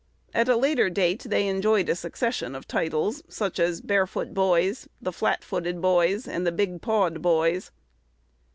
[0.33, 5.13] At a later date they enjoyed a succession of titles, such as "barefoot boys," "the
[5.13, 7.69] flat footed boys," and "the big pawed boys."